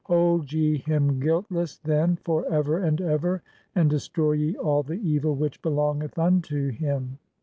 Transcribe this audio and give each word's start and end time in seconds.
Hold 0.05 0.51
[ye] 0.51 0.79
him 0.79 1.19
guiltless, 1.19 1.77
then, 1.77 2.15
"for 2.15 2.43
ever 2.51 2.79
and 2.79 2.99
ever, 2.99 3.43
and 3.75 3.87
destroy 3.87 4.31
ye 4.31 4.55
[all] 4.57 4.81
the 4.81 4.95
evil 4.95 5.35
which 5.35 5.61
belongeth 5.61 6.17
"unto 6.17 6.69
him." 6.71 7.19